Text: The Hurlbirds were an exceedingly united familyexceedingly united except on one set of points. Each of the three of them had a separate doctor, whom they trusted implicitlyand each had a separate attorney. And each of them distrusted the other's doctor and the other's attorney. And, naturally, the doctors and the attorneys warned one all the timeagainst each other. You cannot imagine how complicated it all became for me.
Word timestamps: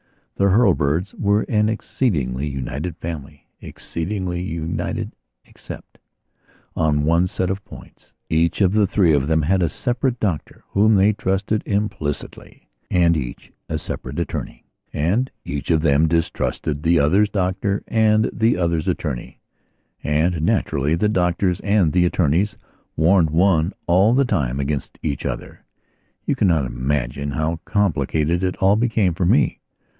The 0.35 0.47
Hurlbirds 0.49 1.13
were 1.13 1.43
an 1.43 1.69
exceedingly 1.69 2.47
united 2.47 2.99
familyexceedingly 2.99 4.43
united 4.43 5.11
except 5.45 5.99
on 6.75 7.03
one 7.05 7.27
set 7.27 7.51
of 7.51 7.63
points. 7.63 8.11
Each 8.27 8.61
of 8.61 8.71
the 8.73 8.87
three 8.87 9.13
of 9.13 9.27
them 9.27 9.43
had 9.43 9.61
a 9.61 9.69
separate 9.69 10.19
doctor, 10.19 10.63
whom 10.69 10.95
they 10.95 11.13
trusted 11.13 11.63
implicitlyand 11.65 13.15
each 13.15 13.51
had 13.69 13.75
a 13.75 13.77
separate 13.77 14.17
attorney. 14.17 14.63
And 14.91 15.29
each 15.45 15.69
of 15.69 15.81
them 15.83 16.07
distrusted 16.07 16.81
the 16.81 16.97
other's 16.97 17.29
doctor 17.29 17.83
and 17.87 18.27
the 18.33 18.57
other's 18.57 18.87
attorney. 18.87 19.39
And, 20.03 20.41
naturally, 20.41 20.95
the 20.95 21.09
doctors 21.09 21.59
and 21.59 21.93
the 21.93 22.05
attorneys 22.07 22.57
warned 22.95 23.29
one 23.29 23.73
all 23.85 24.15
the 24.15 24.25
timeagainst 24.25 24.97
each 25.03 25.27
other. 25.27 25.63
You 26.25 26.33
cannot 26.33 26.65
imagine 26.65 27.29
how 27.29 27.59
complicated 27.65 28.41
it 28.41 28.55
all 28.55 28.75
became 28.75 29.13
for 29.13 29.25
me. 29.27 29.59